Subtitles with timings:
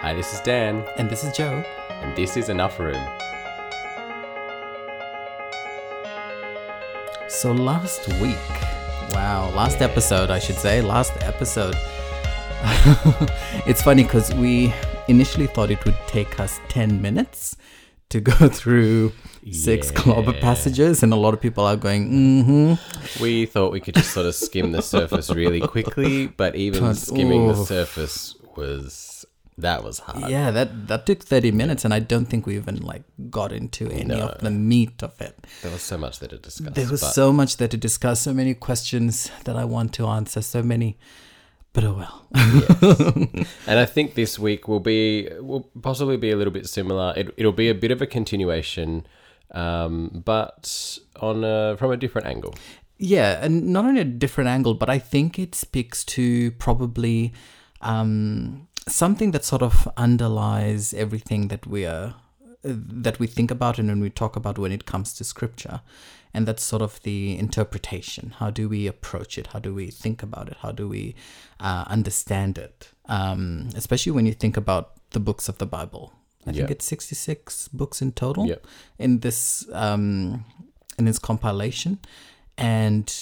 [0.00, 1.64] Hi, this is Dan, And this is Joe.
[2.02, 3.02] and this is Enough Room.
[7.28, 8.36] So last week,
[9.12, 11.74] wow, last episode, I should say, last episode.
[13.66, 14.72] it's funny because we
[15.08, 17.56] initially thought it would take us 10 minutes
[18.10, 19.12] to go through
[19.50, 20.40] six clobber Yeah.
[20.40, 22.44] passages, and a lot of people are going, mm
[22.78, 23.22] hmm.
[23.22, 26.96] We thought we could just sort of skim the surface really quickly, but even But,
[26.96, 29.10] skimming the surface was
[29.58, 30.30] that was hard.
[30.30, 33.88] Yeah, that, that took 30 minutes, and I don't think we even like got into
[33.88, 35.46] any of the meat of it.
[35.62, 36.74] There was so much there to discuss.
[36.74, 40.06] There was but so much there to discuss, so many questions that I want to
[40.06, 40.98] answer, so many.
[41.72, 42.26] But oh well.
[43.66, 47.14] and I think this week will be will possibly be a little bit similar.
[47.16, 49.06] It, it'll be a bit of a continuation,
[49.52, 52.54] um, but on a, from a different angle.
[52.98, 57.32] Yeah, and not only a different angle, but I think it speaks to probably
[57.80, 62.14] um, something that sort of underlies everything that we are
[62.62, 65.82] that we think about and when we talk about when it comes to scripture
[66.32, 68.34] and that's sort of the interpretation.
[68.38, 69.48] How do we approach it?
[69.48, 70.56] How do we think about it?
[70.60, 71.14] How do we
[71.60, 72.88] uh, understand it?
[73.06, 76.12] Um, especially when you think about the books of the bible.
[76.46, 78.56] I think it's 66 books in total Yeah.
[78.98, 80.44] in this um,
[80.98, 81.98] in this compilation.
[82.58, 83.12] And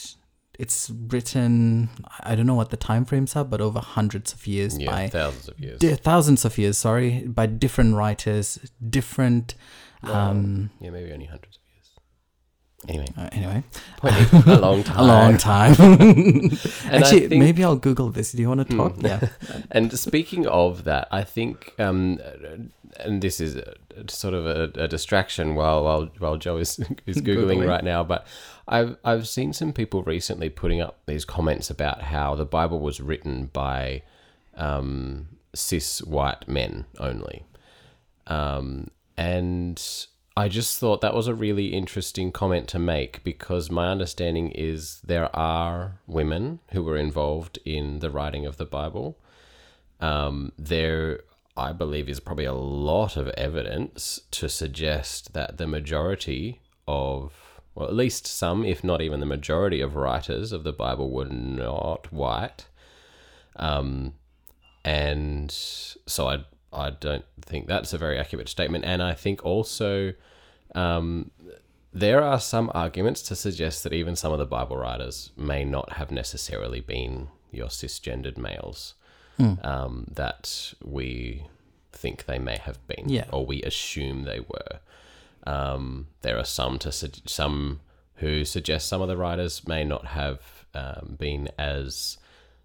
[0.59, 1.89] it's written
[2.21, 5.09] i don't know what the time frames are but over hundreds of years Yeah, by
[5.09, 5.79] thousands of years.
[5.79, 8.59] di- thousands of years sorry by different writers
[8.91, 9.55] different
[10.03, 11.62] um yeah, maybe only hundreds of years.
[12.89, 13.63] Anyway, uh, anyway.
[14.03, 14.99] A long time.
[14.99, 15.73] a long time.
[16.91, 18.33] Actually think- maybe i'll google this.
[18.33, 18.95] Do you want to talk?
[18.99, 19.29] Yeah.
[19.71, 22.19] And speaking of that, I think, um,
[22.99, 23.75] and this is a,
[24.09, 27.69] sort of a, a distraction while while while Joe is is googling, Googling.
[27.69, 28.03] right now.
[28.03, 28.27] But
[28.67, 33.01] I've I've seen some people recently putting up these comments about how the Bible was
[33.01, 34.03] written by
[34.57, 37.45] um, cis white men only,
[38.27, 39.81] um, and
[40.37, 45.01] I just thought that was a really interesting comment to make because my understanding is
[45.05, 49.19] there are women who were involved in the writing of the Bible.
[50.01, 51.21] Um, there,
[51.55, 57.89] I believe, is probably a lot of evidence to suggest that the majority of, well,
[57.89, 62.11] at least some, if not even the majority of writers of the Bible were not
[62.11, 62.67] white.
[63.57, 64.15] Um,
[64.83, 68.85] and so I I don't think that's a very accurate statement.
[68.85, 70.15] And I think also
[70.75, 71.31] um,
[71.93, 75.93] there are some arguments to suggest that even some of the Bible writers may not
[75.95, 78.95] have necessarily been your cisgendered males
[79.63, 81.43] um, that we
[81.93, 83.25] think they may have been, Yeah.
[83.33, 84.79] or we assume they were.
[85.45, 87.81] Um, there are some to su- some
[88.17, 90.41] who suggest some of the writers may not have
[90.75, 92.19] um, been as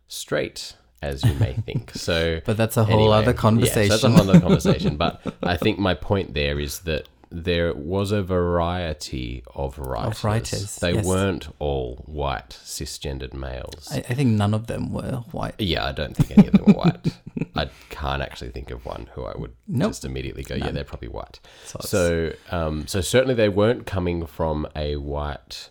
[0.08, 1.92] straight as you may think.
[1.96, 4.98] So, But that's a whole other Yeah, so that's a whole other conversation.
[4.98, 10.24] But I think my point there is that there was a variety of writers.
[10.24, 11.06] writers, They yes.
[11.06, 13.90] weren't all white cisgendered males.
[13.92, 16.66] I, I think none of them were white yeah, I don't think any of them
[16.68, 17.08] were white.
[17.56, 19.90] I can't actually think of one who I would Nope.
[19.90, 21.40] just immediately go, yeah, they're probably white.
[21.66, 25.70] So So, um, so certainly they weren't coming from a white,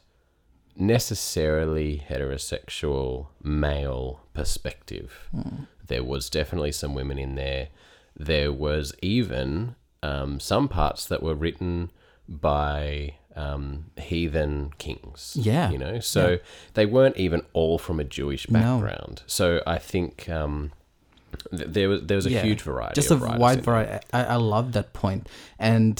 [0.77, 5.29] necessarily heterosexual male perspective.
[5.87, 7.69] There was definitely some women in there.
[8.17, 11.91] There was even um, some parts that were written
[12.29, 15.37] by um, heathen kings.
[15.39, 15.71] Yeah.
[15.71, 16.39] you know, so
[16.75, 18.81] they weren't even all from a Jewish No.
[18.81, 19.23] background.
[19.27, 20.73] So I think um,
[21.51, 22.95] there was there was a Yeah, huge variety.
[22.95, 25.29] just a wide variety I, I love that point.
[25.59, 25.95] And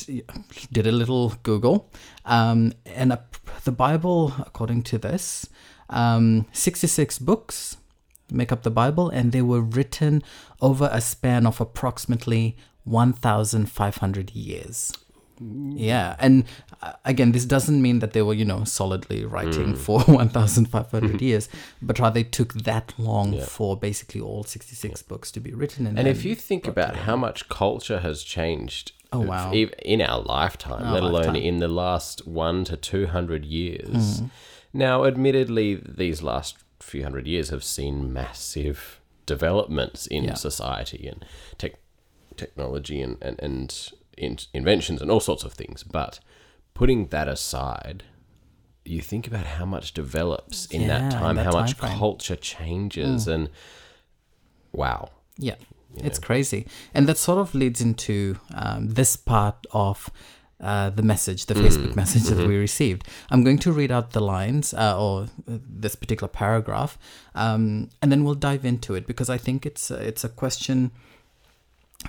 [0.73, 1.91] did a little google
[2.25, 3.23] um, and a,
[3.65, 5.49] the bible according to this
[5.91, 7.77] um, 66 books
[8.31, 10.23] make up the bible and they were written
[10.61, 14.93] over a span of approximately 1500 years
[15.41, 16.45] yeah and
[16.83, 19.79] uh, again this doesn't mean that they were you know solidly writing Mm.
[19.79, 21.49] for 1500 years
[21.83, 23.45] but rather it took that long Yeah.
[23.45, 27.05] for basically all 66 books to be written and, And if you think about together.
[27.07, 29.53] how much culture has changed, Oh, wow.
[29.53, 34.21] ev- in our lifetime, Our let alone in the last one to two hundred years.
[34.21, 34.31] Mm.
[34.73, 40.35] Now, admittedly, these last few hundred years have seen massive developments in Yeah.
[40.35, 41.25] society and
[41.59, 41.75] tech,
[42.37, 45.83] technology and and, and in, inventions and all sorts of things.
[45.83, 46.21] But
[46.75, 48.05] putting that aside,
[48.85, 51.99] you think about how much develops in Yeah, that in time, that how much timeframe.
[51.99, 53.51] culture changes, and
[54.73, 55.11] wow.
[55.39, 55.57] Yeah,
[55.97, 56.67] it's crazy.
[56.95, 60.11] And that sort of leads into um, this part of
[60.61, 63.07] uh, the message, the Facebook message that we received.
[63.31, 66.99] I'm going to read out the lines uh, or uh, this particular paragraph,
[67.35, 70.93] um, and then we'll dive into it because I think it's uh, it's a question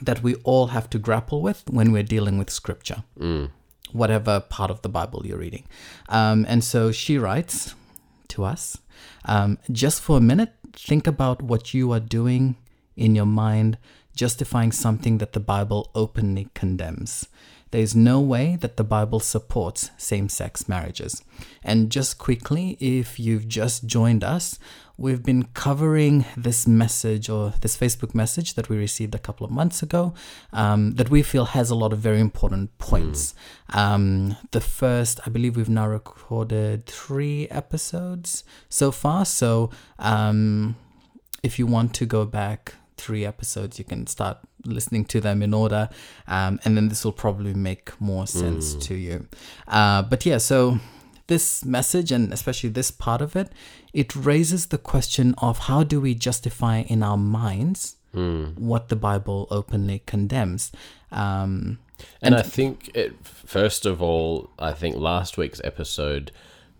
[0.01, 3.03] that we all have to grapple with when we're dealing with scripture,
[3.91, 5.63] whatever part of the Bible you're reading.
[6.09, 7.73] Um, and so she writes
[8.29, 8.77] to us
[9.25, 12.55] um, just for a minute, think about what you are doing
[12.95, 13.77] in your mind,
[14.15, 17.27] justifying something that the Bible openly condemns.
[17.71, 21.23] There is no way that the Bible supports same sex marriages.
[21.63, 24.57] And just quickly, if you've just joined us,
[24.97, 29.51] we've been covering this message or this Facebook message that we received a couple of
[29.51, 30.13] months ago
[30.53, 33.35] um, that we feel has a lot of very important points.
[33.69, 39.23] Um, the first, I believe we've now recorded three episodes so far.
[39.25, 40.75] So um,
[41.43, 45.53] if you want to go back three episodes, you can start listening to them in
[45.53, 45.87] order,
[46.27, 49.27] um, and then this will probably make more sense to you.
[49.67, 50.79] Uh, but yeah, so
[51.27, 53.51] this message and especially this part of it,
[53.93, 57.95] it raises the question of how do we justify in our minds
[58.57, 60.71] what the Bible openly condemns.
[61.11, 61.77] Um,
[62.21, 66.31] And I think, it, first of all, I think last week's episode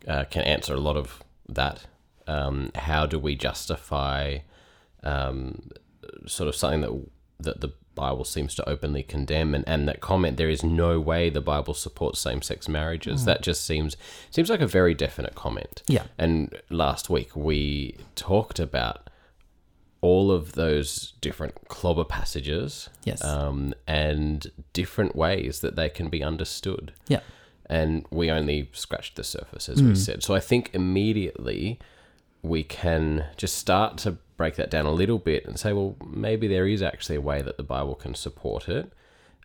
[0.08, 1.86] uh, can answer a lot of that.
[2.26, 4.40] Um, how do we justify
[5.04, 5.70] um,
[6.26, 6.94] sort of something that
[7.40, 7.72] that the
[8.04, 11.74] Bible seems to openly condemn, and, and that comment there is no way the Bible
[11.74, 13.26] supports same sex marriages.
[13.26, 13.98] That just seems
[14.32, 15.84] seems like a very definite comment.
[15.88, 16.06] Yeah.
[16.18, 19.10] And last week we talked about
[20.02, 23.24] all of those different clobber passages Yes.
[23.24, 26.94] um, and different ways that they can be understood.
[27.08, 27.22] yeah.
[27.70, 30.24] And we only scratched the surface, as we said.
[30.24, 31.80] So I think immediately
[32.42, 36.48] we can just start to break that down a little bit and say, well, maybe
[36.48, 38.92] there is actually a way that the Bible can support it.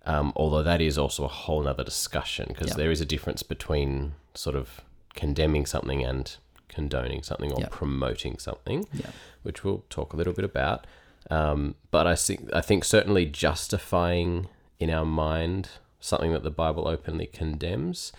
[0.05, 2.75] Um, although that is also a whole nother discussion because Yeah.
[2.77, 4.81] there is a difference between sort of
[5.15, 6.37] condemning something and
[6.69, 7.69] condoning something or Yeah.
[7.71, 9.11] promoting something Yeah.
[9.43, 10.87] which we'll talk a little bit about.
[11.31, 14.49] Um, but I think I think certainly justifying
[14.81, 15.69] in our mind
[16.00, 18.12] something that the Bible openly condemns.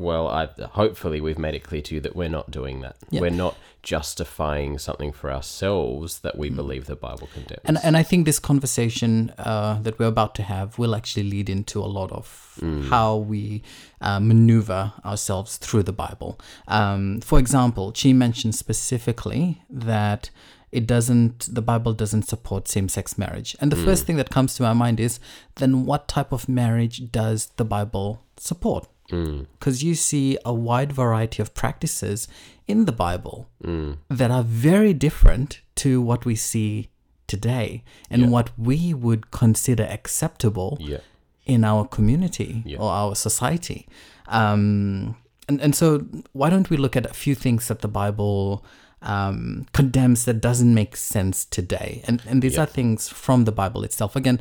[0.00, 2.96] Well, I hopefully we've made it clear to you that we're not doing that.
[3.10, 3.20] Yeah.
[3.20, 7.60] We're not justifying something for ourselves that we believe the Bible condemns.
[7.60, 7.68] Mm.
[7.68, 11.48] And, and I think this conversation uh, that we're about to have will actually lead
[11.48, 12.58] into a lot of
[12.90, 13.62] how we
[14.02, 16.38] uh, maneuver ourselves through the Bible.
[16.68, 20.30] Um, for example, she mentioned specifically that
[20.70, 23.56] it doesn't, the Bible doesn't support same sex marriage.
[23.60, 25.20] And the first thing that comes to my mind is
[25.56, 28.86] then what type of marriage does the Bible support?
[29.10, 32.28] Because you see a wide variety of practices
[32.66, 33.48] in the Bible
[34.08, 36.88] that are very different to what we see
[37.26, 40.98] today and what we would consider acceptable yeah.
[41.46, 42.78] in our community Yeah.
[42.78, 43.86] or our society.
[44.28, 45.16] Um,
[45.48, 48.64] and, and so, why don't we look at a few things that the Bible
[49.02, 52.02] um, condemns that doesn't make sense today?
[52.06, 52.62] And, and these Yeah.
[52.62, 54.14] are things from the Bible itself.
[54.16, 54.40] Again,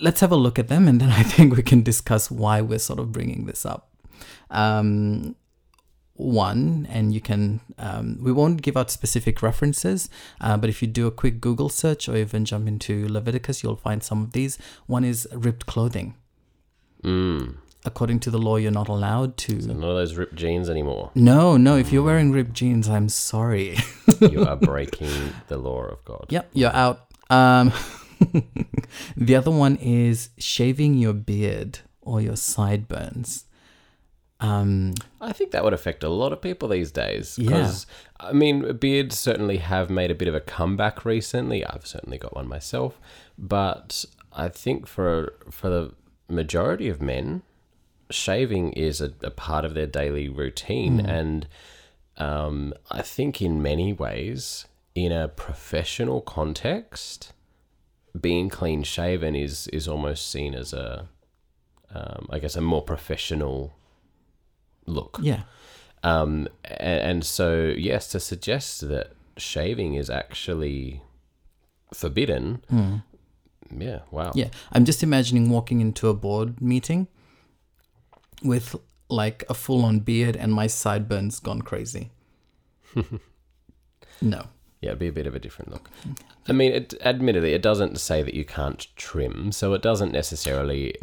[0.00, 2.78] let's have a look at them and then I think we can discuss why we're
[2.78, 3.90] sort of bringing this up.
[4.50, 5.36] Um,
[6.14, 10.10] one, and you can, um, we won't give out specific references,
[10.40, 13.76] uh, but if you do a quick Google search or even jump into Leviticus, you'll
[13.76, 14.58] find some of these.
[14.86, 16.14] One is ripped clothing.
[17.02, 17.56] Mm.
[17.86, 19.54] According to the law, you're not allowed to.
[19.54, 21.10] None of those ripped jeans anymore.
[21.14, 23.78] No, no, if you're wearing ripped jeans, I'm sorry.
[24.20, 26.26] you are breaking the law of God.
[26.28, 27.06] Yep, you're out.
[27.30, 27.72] Um,
[29.16, 33.44] the other one is shaving your beard or your sideburns.
[34.40, 37.38] Um, I think that would affect a lot of people these days.
[37.38, 37.72] Yeah.
[38.18, 41.64] I mean, beards certainly have made a bit of a comeback recently.
[41.64, 42.98] I've certainly got one myself.
[43.38, 45.92] But I think for for the
[46.28, 47.42] majority of men,
[48.10, 51.00] shaving is a, a part of their daily routine.
[51.00, 51.46] And
[52.16, 57.32] um, I think in many ways, in a professional context,
[58.18, 61.08] being clean shaven is, is almost seen as a,
[61.94, 63.74] um, I guess, a more professional
[64.86, 65.18] look.
[65.22, 65.42] yeah,
[66.02, 71.02] Um, and, and so, yes, to suggest that shaving is actually
[71.92, 72.62] forbidden,
[73.76, 74.32] yeah, wow.
[74.34, 74.48] yeah.
[74.72, 77.08] I'm just imagining walking into a board meeting
[78.42, 78.76] with
[79.08, 82.10] like a full on beard and my sideburns gone crazy.
[84.22, 84.46] no.
[84.80, 85.90] Yeah, it'd be a bit of a different look.
[86.48, 90.94] I mean, it, admittedly, it doesn't say that you can't trim, so it doesn't necessarily.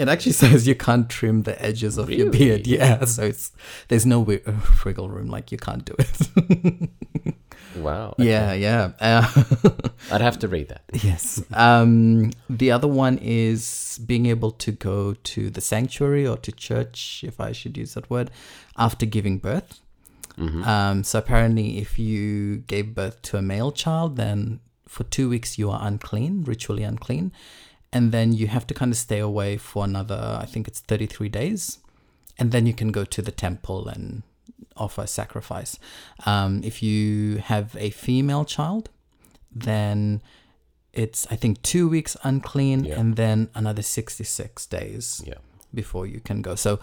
[0.00, 2.66] It actually says you can't trim the edges of your beard.
[2.66, 3.52] Yeah, so it's
[3.86, 4.52] there's no wi- uh,
[4.84, 5.28] wiggle room.
[5.28, 6.90] Like you can't do it.
[7.76, 8.14] Wow.
[8.18, 8.90] yeah, yeah.
[8.98, 9.30] Uh,
[10.10, 10.82] I'd have to read that.
[10.92, 11.40] yes.
[11.52, 17.22] Um, the other one is being able to go to the sanctuary or to church,
[17.24, 18.32] if I should use that word,
[18.76, 19.78] after giving birth.
[20.38, 25.58] Um, so apparently, if you gave birth to a male child, then for two weeks
[25.58, 27.32] you are unclean, ritually unclean,
[27.92, 31.28] and then you have to kind of stay away for another, I think it's 33
[31.28, 31.78] days,
[32.38, 34.22] and then you can go to the temple and
[34.76, 35.78] offer a sacrifice.
[36.24, 38.90] Um, if you have a female child,
[39.54, 40.22] then
[40.92, 43.00] it's I think two weeks unclean, Yeah.
[43.00, 45.34] and then another 66 days Yeah.
[45.74, 46.54] before you can go.
[46.54, 46.78] So,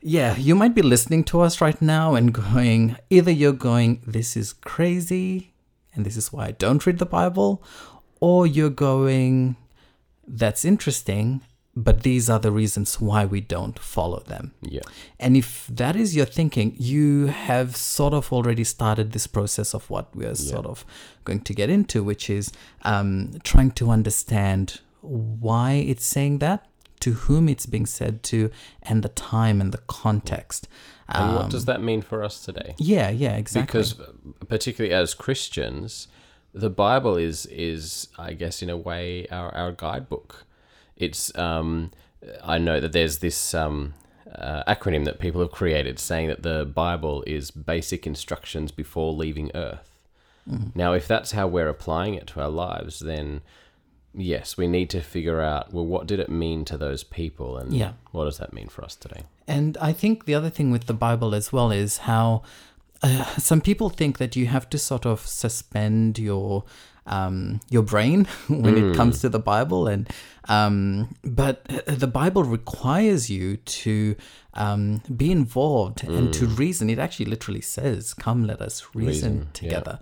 [0.00, 4.36] yeah, you might be listening to us right now and going, either you're going, this
[4.36, 5.52] is crazy,
[5.94, 7.62] and this is why I don't read the Bible,
[8.20, 9.56] or you're going,
[10.26, 11.40] that's interesting,
[11.74, 14.52] but these are the reasons why we don't follow them.
[14.62, 14.82] Yeah.
[15.18, 19.88] And if that is your thinking, you have sort of already started this process of
[19.90, 20.84] what we are sort of
[21.24, 22.52] going to get into, which is
[22.82, 26.66] um, trying to understand why it's saying that,
[27.00, 28.50] to whom it's being said to,
[28.82, 30.68] and the time and the context.
[31.08, 32.74] And what Um, does that mean for us today?
[32.78, 33.66] Yeah, yeah, exactly.
[33.66, 34.12] Because uh,
[34.48, 36.08] particularly as Christians,
[36.52, 40.44] the Bible is is I guess in a way our our guidebook.
[40.96, 41.90] It's um
[42.42, 43.94] I know that there's this um
[44.34, 49.50] uh, acronym that people have created saying that the Bible is basic instructions before leaving
[49.54, 49.90] Earth.
[50.50, 50.70] Mm-hmm.
[50.74, 53.40] Now, if that's how we're applying it to our lives, then
[54.14, 57.72] yes, we need to figure out well, what did it mean to those people, and
[57.72, 57.92] Yeah.
[58.12, 59.22] what does that mean for us today?
[59.46, 62.42] And I think the other thing with the Bible as well is how
[63.02, 66.64] uh, some people think that you have to sort of suspend your
[67.06, 70.08] um, your brain when it comes to the Bible, and
[70.48, 74.14] um, but the Bible requires you to
[74.54, 76.90] um, be involved and to reason.
[76.90, 79.98] It actually literally says, "Come, let us reason, Reason, together."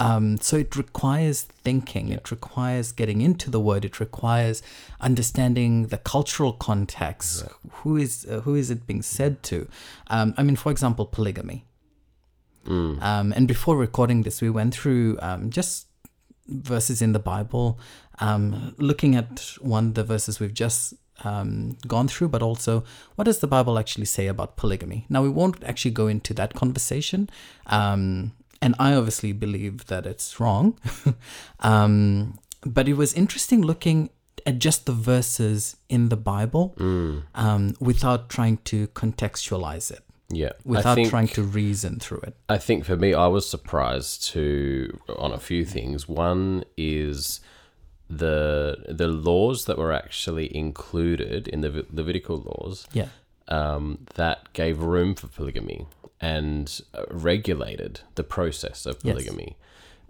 [0.00, 2.10] Um, so it requires thinking.
[2.10, 3.84] It requires getting into the word.
[3.84, 4.62] It requires
[5.00, 7.44] understanding the cultural context.
[7.82, 9.66] Who is uh, who is it being said to?
[10.06, 11.64] Um, I mean, for example, polygamy.
[13.02, 15.86] Um, and before recording this, we went through um, just
[16.46, 17.78] verses in the Bible,
[18.20, 22.84] um, looking at one of the verses we've just um, gone through, but also
[23.16, 25.06] what does the Bible actually say about polygamy?
[25.08, 27.30] Now, we won't actually go into that conversation,
[27.66, 30.78] um, and I obviously believe that it's wrong.
[31.60, 34.10] um, but it was interesting looking
[34.46, 36.74] at just the verses in the Bible
[37.34, 42.34] um, without trying to contextualize it, Yeah, without think- trying to reason through it.
[42.48, 46.08] I think for me, I was surprised to on a few things.
[46.08, 47.40] One is
[48.10, 53.08] the the laws that were actually included in the Levitical laws Yeah.
[53.48, 55.86] um, that gave room for polygamy
[56.20, 59.14] and uh, regulated the process of Yes.
[59.14, 59.56] polygamy.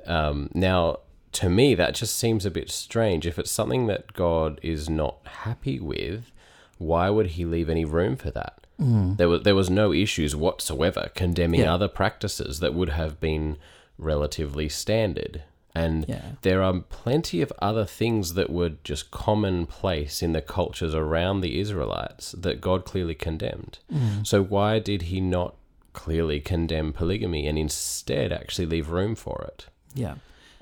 [0.06, 1.00] Um, now,
[1.32, 3.26] to me, that just seems a bit strange.
[3.26, 6.30] If it's something that God is not happy with,
[6.78, 8.54] why would He leave any room for that?
[8.80, 11.74] There was there was no issues whatsoever condemning Yeah.
[11.74, 13.56] other practices that would have been
[13.98, 15.42] relatively standard.
[15.74, 16.22] And Yeah.
[16.42, 21.58] there are plenty of other things that were just commonplace in the cultures around the
[21.58, 23.78] Israelites that God clearly condemned.
[24.22, 25.56] So why did he not
[25.98, 29.66] clearly condemn polygamy and instead actually leave room for it?
[29.94, 30.14] Yeah.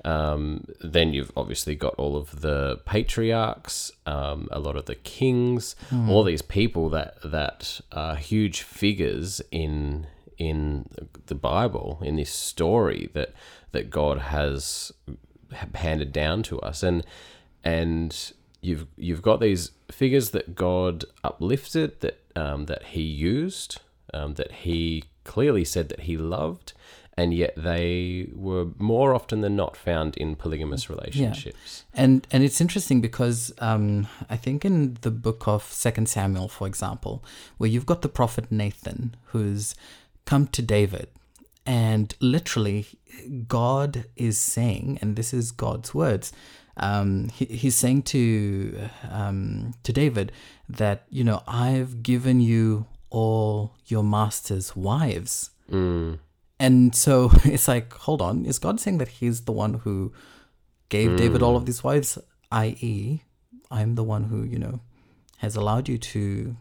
[0.03, 5.75] Um, then you've obviously got all of the patriarchs, um, a lot of the kings,
[6.09, 10.89] all these people that that are huge figures in in
[11.25, 13.33] the Bible, in this story that
[13.73, 14.91] that God has
[15.75, 17.05] handed down to us, and
[17.63, 23.81] and you've you've got these figures that God uplifted, that um, that He used,
[24.13, 25.03] um, that He
[25.33, 26.73] clearly said that He loved,
[27.17, 31.83] and yet they were more often than not found in polygamous relationships.
[31.93, 36.67] And and it's interesting because um, I think in the book of Second Samuel, for
[36.67, 37.23] example,
[37.57, 39.75] where you've got the prophet Nathan who's
[40.25, 41.07] come to David,
[41.65, 42.85] and literally
[43.47, 46.31] God is saying, and this is God's words.
[46.79, 50.31] Um, he, he's saying to um, to David
[50.69, 56.19] that you know I've given you all your master's wives, Mm.
[56.59, 60.13] and so it's like, hold on, is God saying that He's the one who
[60.89, 62.17] gave David all of these wives,
[62.51, 63.21] i.e.,
[63.69, 64.79] I'm the one who you know
[65.37, 66.55] has allowed you to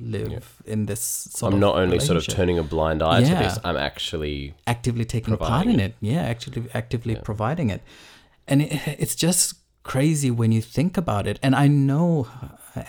[0.00, 3.28] live in this sort I'm not only sort of turning a blind eye Yeah.
[3.28, 5.90] to this, I'm actually actively taking part in it.
[5.90, 5.94] it.
[6.00, 7.82] Yeah, actually actively providing it.
[8.48, 11.38] And it, it's just crazy when you think about it.
[11.42, 12.26] And I know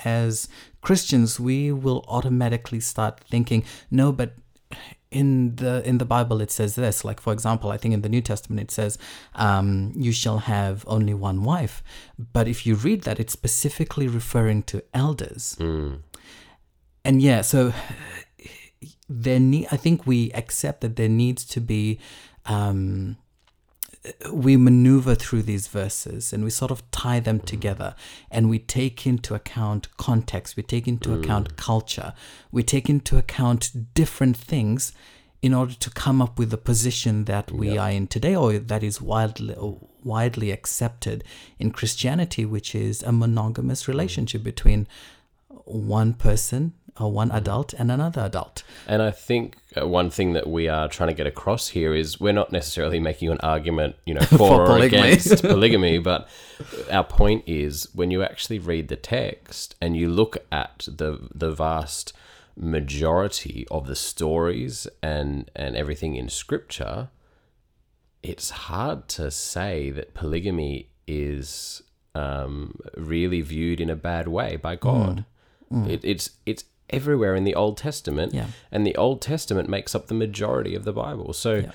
[0.06, 0.48] as
[0.88, 4.30] Christians we will automatically start thinking, no, but
[5.12, 7.04] in the in the Bible it says this.
[7.04, 8.98] Like for example, I think in the New Testament it says,
[9.36, 9.68] um,
[10.06, 11.84] "You shall have only one wife."
[12.34, 15.58] But if you read that, it's specifically referring to elders.
[15.60, 16.00] mm,
[17.04, 17.74] And yeah, so
[19.10, 19.68] there need.
[19.72, 22.00] I think we accept that there needs to be
[22.46, 23.18] um,
[24.32, 27.46] we maneuver through these verses and we sort of tie them mm.
[27.46, 27.96] together
[28.32, 31.24] and we take into account context, we take into mm.
[31.24, 32.14] account culture,
[32.52, 34.94] we take into account different things
[35.42, 38.84] in order to come up with the position that we are in today or that
[38.84, 39.56] is widely
[40.04, 41.24] widely accepted
[41.60, 44.88] in Christianity, which is a monogamous relationship between
[45.66, 48.64] one person or one adult and another adult.
[48.88, 52.20] And I think uh, one thing that we are trying to get across here is
[52.20, 55.12] we're not necessarily making an argument, you know, for, For or polygamy.
[55.12, 56.28] against polygamy, but
[56.92, 61.52] our point is when you actually read the text and you look at the the
[61.52, 62.14] vast
[62.56, 67.10] majority of the stories and and everything in scripture,
[68.24, 71.84] it's hard to say that polygamy is
[72.16, 75.26] um, really viewed in a bad way by God.
[75.70, 78.48] It, it's it's everywhere in the Old Testament, Yeah.
[78.72, 81.34] and the Old Testament makes up the majority of the Bible.
[81.34, 81.72] So, Yeah.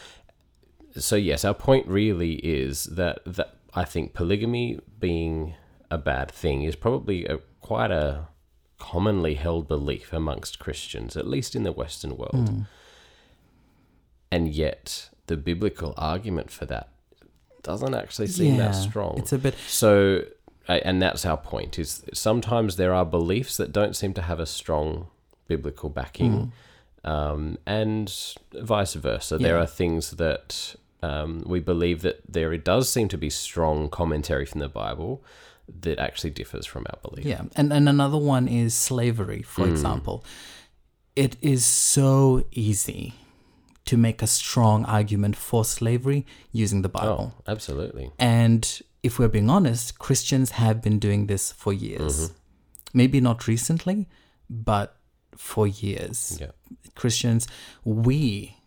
[0.96, 5.54] so yes, our point really is that that I think polygamy being
[5.90, 8.28] a bad thing is probably a quite a
[8.78, 12.48] commonly held belief amongst Christians, at least in the Western world.
[12.48, 12.60] Hmm.
[14.30, 16.88] And yet, the biblical argument for that
[17.62, 19.18] doesn't actually seem that strong.
[19.18, 20.24] It's a bit So,
[20.68, 24.46] and that's our point: is sometimes there are beliefs that don't seem to have a
[24.46, 25.08] strong
[25.48, 26.52] biblical backing,
[27.04, 28.12] um, and
[28.54, 29.38] vice versa.
[29.38, 34.46] There are things that um, we believe that there does seem to be strong commentary
[34.46, 35.24] from the Bible
[35.80, 37.24] that actually differs from our belief.
[37.24, 40.24] Yeah, and and another one is slavery, for example.
[41.14, 43.14] It is so easy
[43.84, 47.34] to make a strong argument for slavery using the Bible.
[47.36, 48.10] Oh, absolutely.
[48.18, 52.32] And if we're being honest, Christians have been doing this for years.
[52.94, 54.08] Maybe not recently,
[54.48, 54.96] but
[55.36, 56.38] for years.
[56.40, 56.52] Yeah.
[56.94, 57.48] Christians,
[57.84, 58.58] we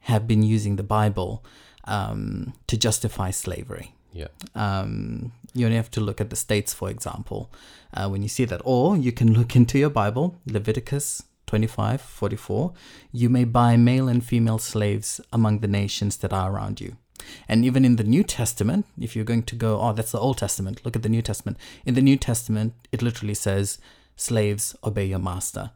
[0.00, 1.44] have been using the Bible
[1.84, 3.94] um, to justify slavery.
[4.12, 4.28] Yeah.
[4.54, 7.50] Um, you only have to look at the states, for example,
[7.92, 8.60] uh, when you see that.
[8.64, 12.72] Or you can look into your Bible, Leviticus 25 44.
[13.12, 16.96] You may buy male and female slaves among the nations that are around you.
[17.48, 20.38] And even in the New Testament, if you're going to go, oh, that's the Old
[20.38, 21.58] Testament, look at the New Testament.
[21.84, 23.78] In the New Testament, it literally says,
[24.16, 25.70] slaves, obey your master.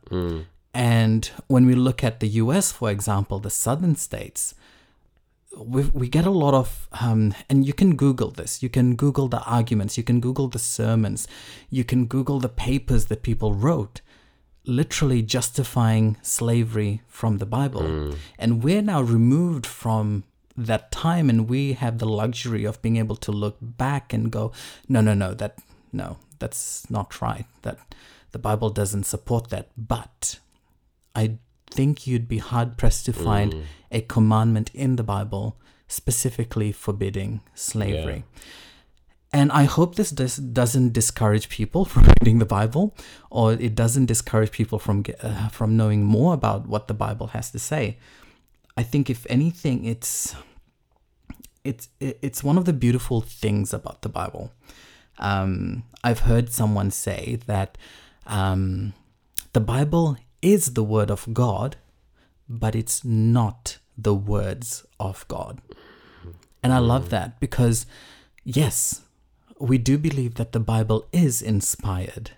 [0.75, 4.55] And when we look at the US, for example, the southern states,
[5.57, 8.63] we, we get a lot of um, and you can google this.
[8.63, 9.97] You can google the arguments.
[9.97, 11.27] You can google the sermons.
[11.71, 14.01] You can google the papers that people wrote
[14.65, 17.83] literally justifying slavery from the bible.
[18.39, 20.25] And we're now removed from
[20.67, 24.53] that time and we have the luxury of being able to look back and go
[24.89, 25.59] no no no that
[25.93, 27.79] no that's not right that
[28.33, 30.39] the bible doesn't support that but
[31.19, 31.39] I
[31.71, 35.57] think you'd be hard pressed to find a commandment in the Bible
[35.89, 38.25] specifically forbidding slavery.
[39.33, 42.95] And I hope this does, doesn't discourage people from reading the Bible,
[43.31, 47.51] or it doesn't discourage people from uh, from knowing more about what the Bible has
[47.51, 47.99] to say.
[48.77, 50.35] I think, if anything, it's
[51.71, 54.45] it's it's one of the beautiful things about the Bible.
[55.31, 57.71] Um, I've heard someone say that
[58.27, 58.93] um,
[59.53, 61.77] the Bible is the word of God,
[62.49, 65.55] but it's not the words of God.
[66.63, 67.87] And I love that because,
[68.45, 69.03] yes,
[69.59, 72.31] we do believe that the Bible is inspired.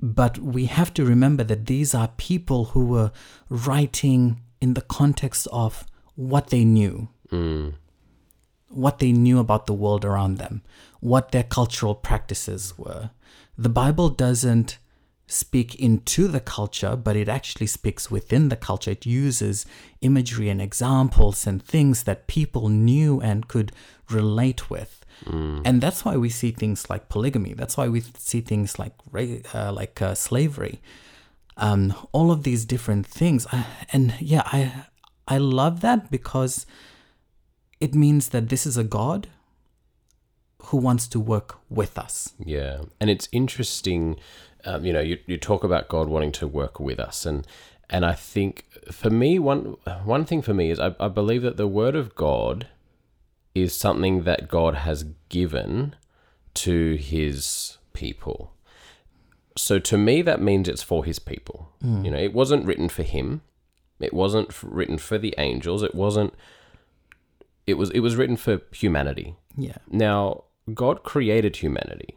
[0.00, 3.10] But we have to remember that these are people who were
[3.50, 7.08] writing in the context of what they knew,
[8.68, 10.62] what they knew about the world around them,
[11.00, 13.10] what their cultural practices were.
[13.56, 14.78] The Bible doesn't
[15.26, 18.92] speak into the culture, but it actually speaks within the culture.
[18.92, 19.66] It uses
[20.00, 23.72] imagery and examples and things that people knew and could
[24.10, 25.04] relate with.
[25.26, 27.52] And that's why we see things like polygamy.
[27.54, 28.94] That's why we see things like
[29.52, 30.80] uh, like uh, slavery.
[31.56, 34.86] Um, all of these different things, I, and yeah, I
[35.26, 36.66] I love that because
[37.80, 39.28] it means that this is a God
[40.64, 42.32] who wants to work with us.
[42.38, 44.16] Yeah, and it's interesting.
[44.64, 47.46] Um, you know, you, you talk about God wanting to work with us, and
[47.88, 51.56] and I think for me, one one thing for me is I, I believe that
[51.56, 52.66] the Word of God
[53.54, 55.94] is something that God has given
[56.54, 58.52] to His people.
[59.56, 61.72] So to me, that means it's for His people.
[62.04, 63.42] You know, it wasn't written for Him.
[64.00, 65.82] It wasn't written for the angels.
[65.82, 66.34] It wasn't.
[67.68, 67.90] It was.
[67.90, 69.36] It was written for humanity.
[69.56, 69.78] Yeah.
[69.90, 72.14] Now, God created humanity.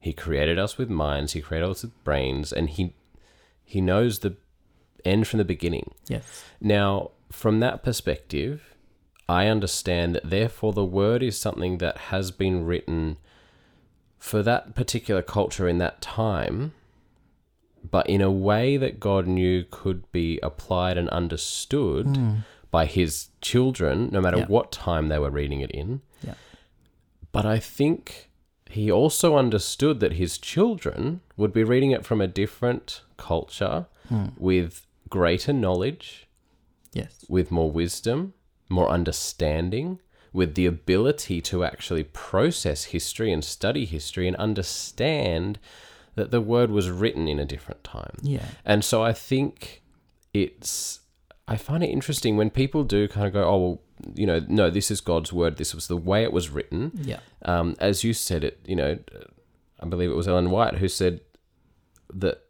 [0.00, 2.94] He created us with minds, he created us with brains, and he
[3.64, 4.36] he knows the
[5.04, 5.94] end from the beginning.
[6.08, 6.44] Yes.
[6.60, 8.74] Now, from that perspective,
[9.28, 13.18] I understand that therefore the word is something that has been written
[14.18, 16.72] for that particular culture in that time,
[17.90, 22.34] but in a way that God knew could be applied and understood hmm.
[22.74, 24.46] By his children, no matter Yeah.
[24.46, 26.00] what time they were reading it in.
[26.26, 26.34] Yeah.
[27.30, 28.30] But I think
[28.68, 34.30] he also understood that his children would be reading it from a different culture hmm.
[34.36, 36.26] with greater knowledge,
[36.92, 37.24] Yes.
[37.28, 38.34] with more wisdom,
[38.68, 40.00] more understanding,
[40.32, 45.60] with the ability to actually process history and study history and understand
[46.16, 48.16] that the word was written in a different time.
[48.20, 48.46] Yeah.
[48.64, 49.82] And so I think
[50.32, 50.98] it's
[51.46, 53.80] I find it interesting when people do kind of go, oh well,
[54.14, 55.56] you know, no, this is God's word.
[55.56, 56.92] This was the way it was written.
[57.02, 57.20] Yeah.
[57.44, 58.98] Um, as you said it, you know,
[59.80, 61.20] I believe it was Ellen White who said
[62.12, 62.42] that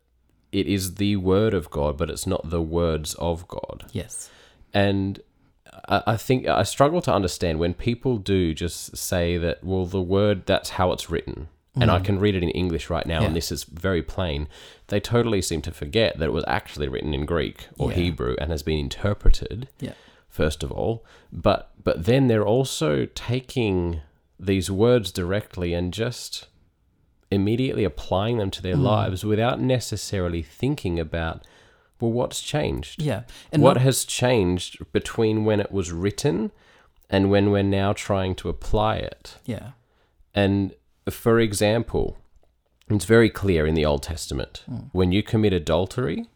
[0.53, 3.87] it is the word of God, but it's not the words of God.
[3.93, 4.31] Yes.
[4.73, 5.21] And
[5.89, 10.01] I, I think I struggle to understand when people do just say that, well, the
[10.01, 11.49] word, that's how it's written.
[11.77, 13.23] And I can read it in English right now, Mm.
[13.23, 13.27] Yeah.
[13.29, 14.47] and this is very plain.
[14.89, 17.97] They totally seem to forget that it was actually written in Greek or Yeah.
[17.97, 19.95] Hebrew and has been interpreted, Yeah.
[20.29, 21.05] first of all.
[21.33, 24.01] But but then they're also taking
[24.41, 26.47] these words directly and just
[27.31, 28.83] immediately applying them to their Mm.
[28.83, 31.45] lives without necessarily thinking about,
[32.01, 33.03] well, what's changed?
[33.03, 33.23] Yeah.
[33.53, 36.53] And what not- has changed between when it was written
[37.11, 39.39] and when we're now trying to apply it?
[39.45, 39.73] yeah.
[40.37, 40.75] And
[41.11, 42.19] for example,
[42.89, 44.77] it's very clear in the Old Testament hmm.
[44.93, 46.27] when you commit adultery,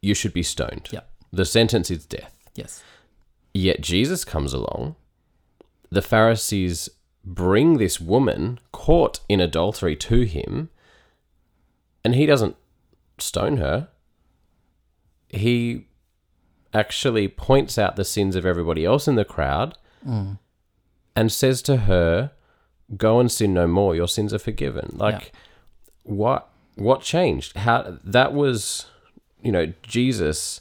[0.00, 0.88] you should be stoned.
[0.92, 1.00] Yeah.
[1.32, 2.34] The sentence is death.
[2.54, 2.82] Yes.
[3.52, 4.96] Yet Jesus comes along.
[5.90, 6.88] The Pharisees
[7.24, 10.70] bring this woman caught in adultery to him,
[12.04, 12.56] and he doesn't
[13.18, 13.88] stone her.
[15.28, 15.86] He
[16.72, 20.32] actually points out the sins of everybody else in the crowd hmm.
[21.16, 22.30] and says to her,
[22.96, 24.92] Go and sin no more, your sins are forgiven.
[24.94, 25.32] Like,
[26.02, 27.56] what what changed?
[27.56, 28.86] How that was,
[29.42, 30.60] you know, Jesus,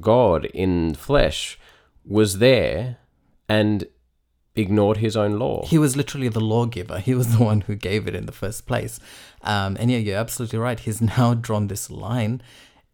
[0.00, 1.58] God in flesh,
[2.04, 2.96] was there
[3.48, 3.86] and
[4.56, 5.64] ignored his own law.
[5.66, 6.98] He was literally the lawgiver.
[6.98, 8.98] He was the one who gave it in the first place.
[9.42, 10.78] Um, and yeah, you're absolutely right.
[10.78, 12.42] He's now drawn this line,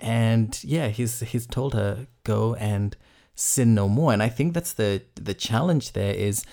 [0.01, 2.97] and yeah, he's he's told her go and
[3.35, 4.13] sin no more.
[4.13, 6.45] And I think that's the the challenge there is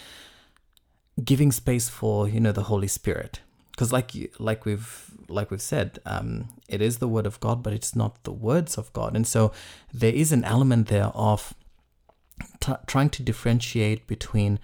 [1.23, 5.99] giving space for you know the Holy Spirit, because like like we've like we've said,
[6.05, 9.27] um, it is the word of God, but it's not the words of God, and
[9.27, 9.51] so
[9.93, 11.53] there is an element there of
[12.59, 14.59] t- trying to differentiate between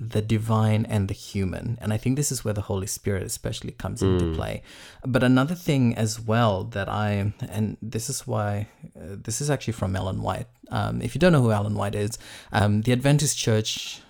[0.00, 1.78] the divine and the human.
[1.82, 4.62] And I think this is where the Holy Spirit especially comes into play.
[5.04, 9.74] But another thing as well that I, and this is why, uh, this is actually
[9.74, 10.46] from Ellen White.
[10.70, 12.16] Um, if you don't know who Ellen White is,
[12.50, 14.00] um, the Adventist Church,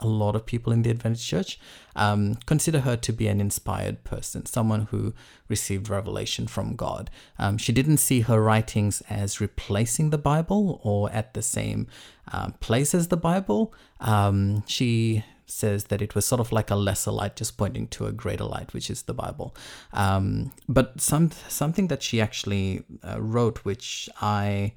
[0.00, 1.58] a lot of people in the Adventist Church
[1.94, 5.14] um, consider her to be an inspired person, someone who
[5.48, 7.10] received revelation from God.
[7.38, 11.86] Um, she didn't see her writings as replacing the Bible or at the same
[12.32, 13.72] um, place as the Bible.
[14.00, 18.06] Um, she says that it was sort of like a lesser light, just pointing to
[18.06, 19.54] a greater light, which is the Bible.
[19.92, 24.72] Um, but some something that she actually uh, wrote, which I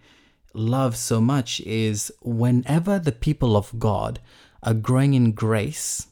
[0.54, 4.20] love so much, is whenever the people of God
[4.64, 6.08] are growing in grace,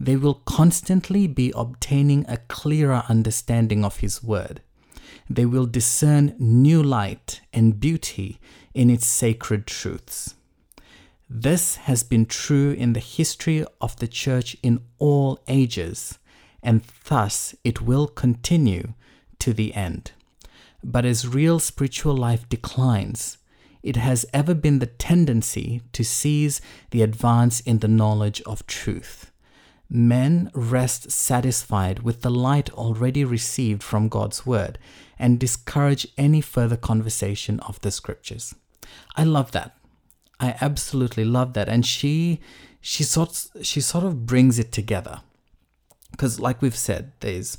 [0.00, 4.60] they will constantly be obtaining a clearer understanding of His Word.
[5.28, 8.40] They will discern new light and beauty
[8.74, 10.34] in its sacred truths.
[11.28, 16.18] This has been true in the history of the Church in all ages,
[16.62, 18.94] and thus it will continue
[19.40, 20.12] to the end.
[20.82, 23.37] But as real spiritual life declines,
[23.88, 29.30] it has ever been the tendency to seize the advance in the knowledge of truth.
[29.88, 34.78] Men rest satisfied with the light already received from God's Word
[35.18, 38.54] and discourage any further conversation of the Scriptures.
[39.16, 39.74] I love that.
[40.38, 42.40] I absolutely love that, and she
[42.80, 45.20] she sort she sort of brings it together
[46.10, 47.58] because, like we've said, there's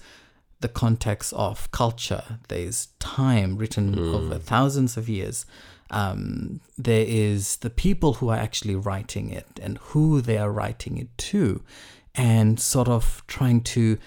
[0.61, 4.15] the context of culture, there's time written hmm.
[4.15, 5.45] over thousands of years.
[5.91, 10.97] Um, there is the people who are actually writing it and who they are writing
[10.97, 11.63] it to,
[12.15, 13.97] and sort of trying to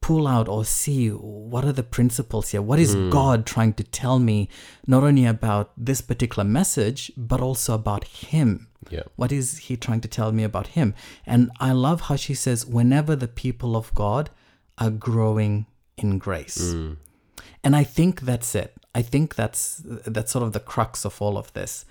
[0.00, 2.62] pull out or see what are the principles here.
[2.62, 4.48] What is God trying to tell me,
[4.86, 8.68] not only about this particular message, but also about Him?
[8.90, 9.02] Yeah.
[9.16, 10.94] What is He trying to tell me about Him?
[11.26, 14.30] And I love how she says, whenever the people of God
[14.78, 16.74] are growing in grace.
[17.68, 18.72] And I think that's it.
[18.94, 19.82] I think that's
[20.14, 21.84] that's sort of the crux of all of this.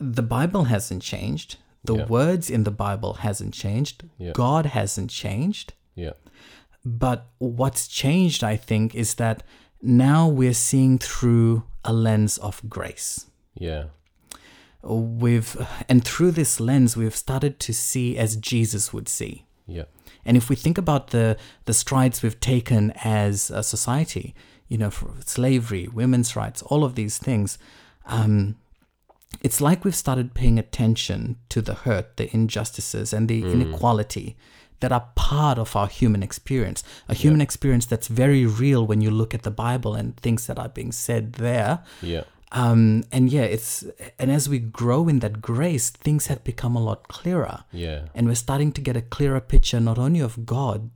[0.00, 1.50] the Bible hasn't changed.
[1.84, 2.06] The Yeah.
[2.06, 3.96] words in the Bible hasn't changed.
[4.18, 4.32] Yeah.
[4.32, 5.74] God hasn't changed.
[5.94, 6.14] Yeah.
[6.84, 9.42] But what's changed, I think, is that
[9.82, 13.26] now we're seeing through a lens of grace.
[13.54, 13.84] Yeah.
[14.82, 15.54] We've
[15.88, 19.44] and through this lens, we've started to see as Jesus would see.
[19.66, 19.84] Yeah.
[20.26, 21.36] And if we think about the
[21.66, 24.34] the strides we've taken as a society,
[24.68, 27.58] you know, for slavery, women's rights, all of these things,
[28.06, 28.56] um,
[29.42, 34.36] it's like we've started paying attention to the hurt, the injustices, and the inequality
[34.80, 36.82] that are part of our human experience.
[37.08, 40.58] A human experience that's very real when you look at the Bible and things that
[40.58, 41.80] are being said there.
[42.02, 42.24] Yeah.
[42.52, 43.84] Um, and yeah, it's
[44.18, 48.02] and as we grow in that grace, things have become a lot clearer Yeah.
[48.14, 50.90] and we're starting to get a clearer picture not only of God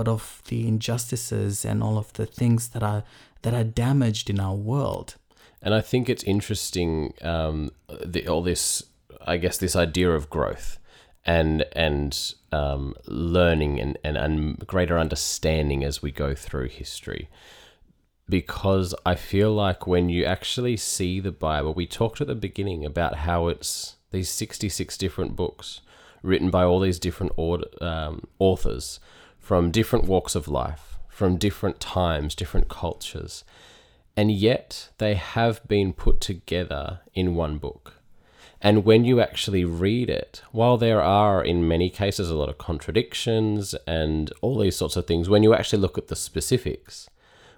[0.00, 3.02] but of the injustices and all of the things that are
[3.42, 5.16] that are damaged in our world.
[5.60, 7.70] And I think it's interesting, um,
[8.02, 8.82] the, all this,
[9.26, 10.78] I guess, this idea of growth
[11.26, 17.28] and and um, learning and, and, and greater understanding as we go through history.
[18.26, 22.86] Because I feel like when you actually see the Bible, we talked at the beginning
[22.86, 25.82] about how it's these 66 different books
[26.22, 27.32] written by all these different
[27.82, 28.98] um, authors
[29.50, 33.42] from different walks of life, from different times, different cultures
[34.16, 37.94] and yet they have been put together in one book.
[38.60, 42.58] And when you actually read it, while there are in many cases a lot of
[42.58, 47.08] contradictions and all these sorts of things, when you actually look at the specifics,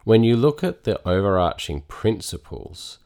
[0.05, 3.01] when you look at the overarching principles,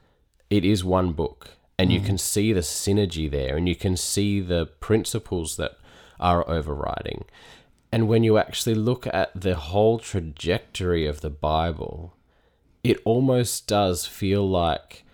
[0.50, 1.52] it is one book.
[1.78, 2.06] And you mm.
[2.06, 5.78] can see the synergy there, and you can see the principles that
[6.20, 7.24] are overriding.
[7.96, 12.14] And when you actually look at the whole trajectory of the Bible,
[12.84, 15.06] it almost does feel like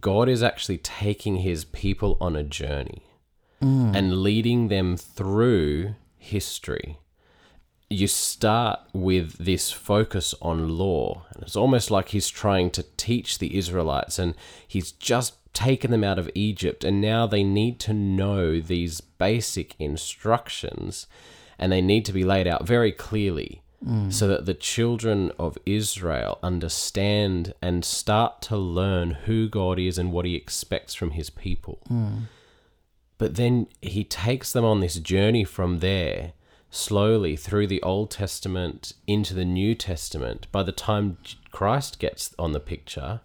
[0.00, 3.04] God is actually taking his people on a journey
[3.62, 3.96] mm.
[3.96, 6.98] and leading them through history.
[7.88, 13.38] You start with this focus on law, and it's almost like he's trying to teach
[13.38, 14.34] the Israelites, and
[14.66, 19.76] he's just taken them out of Egypt, and now they need to know these basic
[19.78, 21.06] instructions,
[21.58, 23.62] and they need to be laid out very clearly
[24.10, 30.10] so that the children of Israel understand and start to learn who God is and
[30.12, 31.78] what he expects from his people.
[33.18, 36.32] But then he takes them on this journey from there,
[36.70, 40.48] slowly through the Old Testament into the New Testament.
[40.50, 41.16] By the time
[41.52, 43.20] Christ gets on the picture,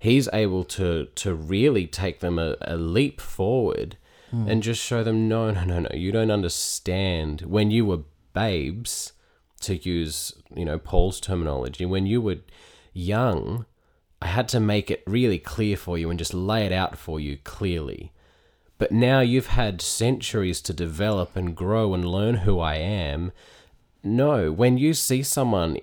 [0.00, 3.96] he's able to, to really take them a, a leap forward
[4.36, 4.50] Mm.
[4.50, 7.42] and just show them no, no, no, no, you don't understand.
[7.42, 8.00] When you were
[8.34, 9.12] babes,
[9.60, 12.38] to use you know Paul's terminology, when you were
[12.92, 13.66] young,
[14.20, 17.20] I had to make it really clear for you and just lay it out for
[17.20, 18.12] you clearly.
[18.78, 23.32] But now you've had centuries to develop and grow and learn who I am.
[24.02, 25.78] No, when you see someone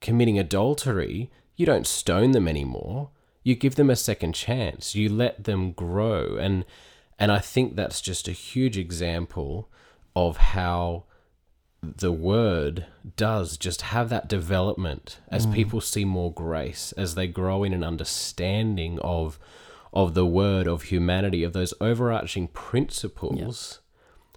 [0.00, 3.10] committing adultery, you don't stone them anymore.
[3.42, 4.94] You give them a second chance.
[4.94, 6.64] You let them grow and
[7.20, 9.68] and I think that's just a huge example
[10.16, 11.04] of how
[11.82, 17.62] the word does just have that development as people see more grace as they grow
[17.62, 19.38] in an understanding of
[19.92, 23.80] of the word of humanity of those overarching principles.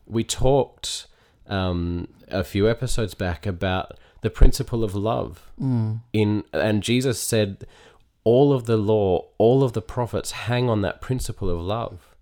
[0.05, 1.07] We talked
[1.47, 5.51] um, a few episodes back about the principle of love.
[6.13, 7.65] In and jesus said
[8.23, 12.12] all of the law all of the prophets hang on that principle of love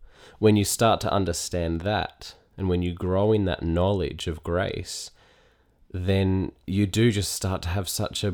[0.42, 5.12] when you start to understand that and when you grow in that knowledge of grace
[5.94, 8.34] then you do just start to have such a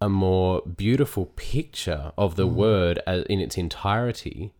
[0.00, 2.52] a more beautiful picture of the mm.
[2.52, 4.52] word as, in its entirety.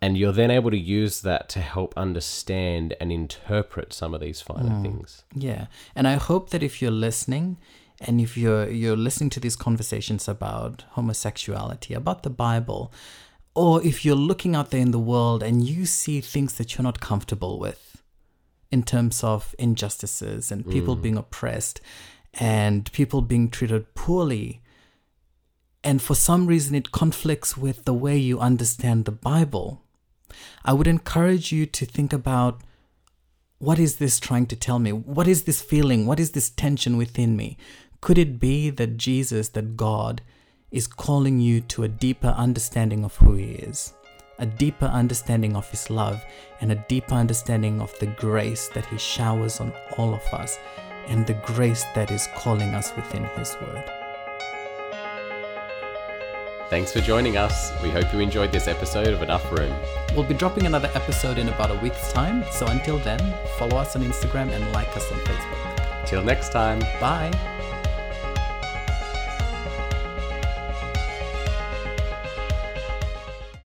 [0.00, 4.40] And you're then able to use that to help understand and interpret some of these
[4.40, 4.82] finer mm.
[4.82, 5.24] things.
[5.34, 5.66] Yeah.
[5.94, 7.58] And I hope that if you're listening
[8.00, 12.92] and if you're you're listening to these conversations about homosexuality, about the Bible,
[13.54, 16.82] or if you're looking out there in the world and you see things that you're
[16.82, 18.02] not comfortable with
[18.70, 21.02] in terms of injustices and people mm.
[21.02, 21.80] being oppressed
[22.34, 24.62] and people being treated poorly
[25.84, 29.82] and for some reason it conflicts with the way you understand the Bible,
[30.64, 32.60] I would encourage you to think about
[33.58, 34.92] what is this trying to tell me?
[34.92, 36.06] What is this feeling?
[36.06, 37.56] What is this tension within me?
[38.00, 40.22] Could it be that Jesus, that God,
[40.72, 43.92] is calling you to a deeper understanding of who He is,
[44.38, 46.24] a deeper understanding of His love,
[46.60, 50.58] and a deeper understanding of the grace that He showers on all of us,
[51.06, 53.84] and the grace that is calling us within His Word?
[56.70, 57.70] Thanks for joining us.
[57.82, 59.74] We hope you enjoyed this episode of Enough Room.
[60.14, 62.44] We'll be dropping another episode in about a week's time.
[62.50, 63.20] So until then,
[63.58, 66.06] follow us on Instagram and like us on Facebook.
[66.06, 66.80] Till next time.
[66.98, 67.51] Bye.